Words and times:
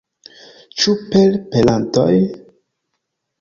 Ĉu 0.83 0.95
per 1.11 1.37
perantoj? 1.51 2.09